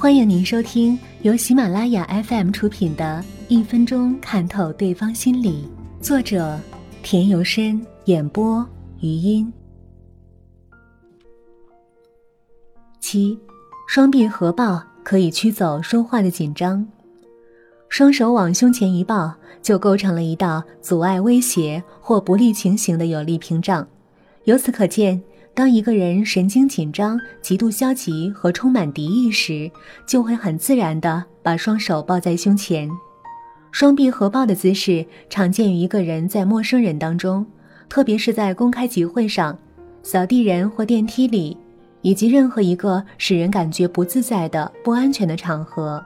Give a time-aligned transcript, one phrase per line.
[0.00, 5.68] 欢迎您收听由喜马拉雅 FM 出品的《一分钟看透对方心理》，
[6.00, 6.56] 作者
[7.02, 8.64] 田由深，演播
[9.00, 9.52] 余音。
[13.00, 13.36] 七，
[13.88, 16.86] 双臂合抱可以驱走说话的紧张，
[17.88, 23.84] 双手往胸前一抱，就构成了一道阻碍威胁或不利情形的有力屏障。
[24.44, 25.20] 由此可见。
[25.58, 29.68] 当一个人神经紧张、极度消极和充满敌意时，
[30.06, 32.88] 就会很自然地把双手抱在胸前。
[33.72, 37.44] 双臂合抱的姿势常见于一个人在陌生人当中，
[37.88, 39.58] 特别是在公开集会上、
[40.04, 41.56] 扫地人或电梯里，
[42.02, 46.00] 以及任何一个使人感觉不自在的不安全的场合。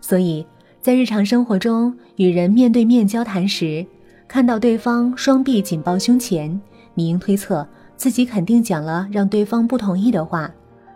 [0.00, 0.46] 所以，
[0.80, 3.84] 在日常生活中与人面对面交谈时，
[4.26, 6.58] 看到对方双臂紧抱胸前，
[6.94, 7.68] 你应推测。
[7.96, 10.50] 自己肯定讲了让对方不同意的话，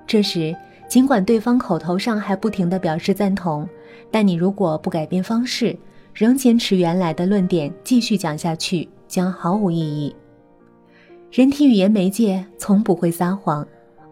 [0.07, 0.55] 这时
[0.89, 3.69] 尽管对方口头上还不停地表示赞同，
[4.11, 5.77] 但你如果不改变方式，
[6.13, 10.15] 仍坚持原来的论点继续讲下去，将毫无意义。
[11.31, 13.67] 人体语言媒介从不会撒谎，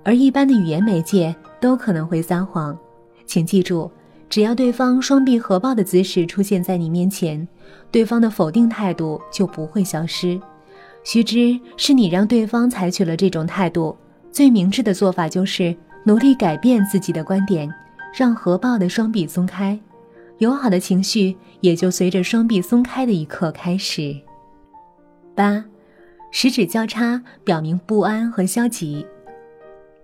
[0.04, 2.78] 而一般的语言媒介都可能会撒谎。
[3.26, 3.90] 请记住，
[4.30, 7.46] 只要对方双臂合抱的姿势出现在你面前，
[7.90, 10.40] 对方的否定态度就不会消失。
[11.10, 13.96] 须知是你让对方采取了这种态度，
[14.30, 17.66] 最明智的做法就是努力改变自己的观点，
[18.14, 19.80] 让合抱的双臂松开，
[20.36, 24.14] 友好的情绪也就随着双臂松开的一刻开始。
[25.34, 25.64] 八，
[26.30, 29.06] 食指交叉表明不安和消极，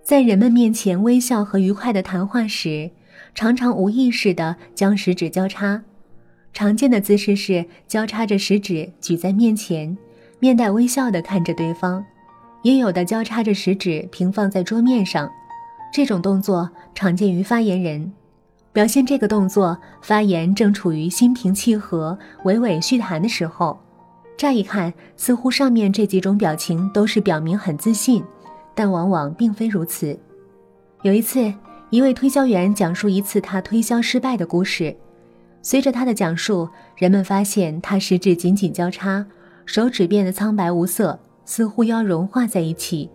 [0.01, 2.89] 在人们面前微笑和愉快的谈话时，
[3.35, 5.83] 常常无意识地将食指交叉，
[6.51, 9.95] 常见的姿势是交叉着食指举在面前。
[10.39, 12.03] 面带微笑地看着对方，
[12.61, 15.29] 也有的交叉着食指平放在桌面上。
[15.93, 18.11] 这种动作常见于发言人，
[18.73, 23.79] 表现这个动作，发言正处于心平气和、娓娓叙谈的时候。
[24.37, 28.21] 乍一看，似乎上面这几种表情都是表明很自信，
[28.73, 30.19] 但往往并非如此。
[31.03, 31.53] 有一次，
[31.89, 34.93] 一位推销员讲述一次他推销失败的故事，
[35.61, 39.25] 随着他的讲述，人们发现他食指紧紧交叉。
[39.65, 43.09] 手指变得苍白无色，似乎要融化在一起。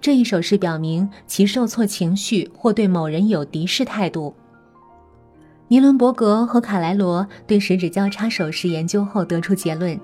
[0.00, 4.32] 这一手势表明其受挫情绪或对某人有敌视态度。
[5.66, 9.98] 尼伦伯格和卡莱罗对食指交叉手势研究后得出结论：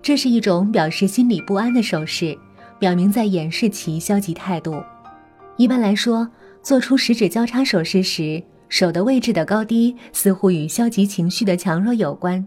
[0.00, 2.38] 这是一种表示心理不安的手势，
[2.78, 4.80] 表明在掩饰其消极态度。
[5.56, 6.28] 一般来说，
[6.62, 12.46] 做出食指交叉手势时，手的位置的高低似乎与消极情绪的强弱有关。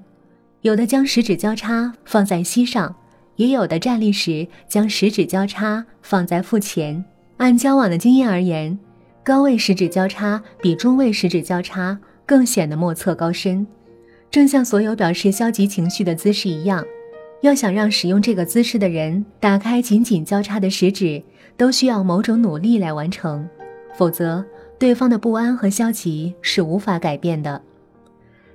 [0.62, 2.96] 有的将食指交叉放在膝上，
[3.36, 7.04] 也有的站立时将食指交叉放在腹前。
[7.38, 8.78] 按交往的经验而言，
[9.24, 13.66] 高位食指交叉比中位食指交叉更显得莫测高深。
[14.30, 16.86] 正像所有表示消极情绪的姿势一样，
[17.42, 21.24] 要想让使用这个姿势的人打开紧紧交叉的食指，
[21.58, 23.50] 都需要某种努力来完成，
[23.98, 24.46] 否则
[24.78, 27.60] 对方的不安和消极是无法改变的。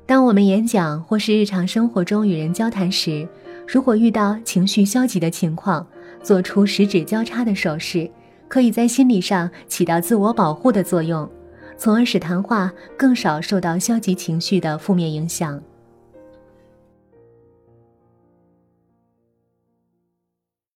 [0.06, 3.28] 当我们演讲或是日常生活中与人交谈时，
[3.66, 5.84] 如果遇到情绪消极的情况，
[6.22, 8.08] 做出十指交叉的手势，
[8.46, 11.28] 可以在心理上起到自我保护的作用，
[11.76, 15.60] 从而使谈话更少受到消极情绪的负面影响。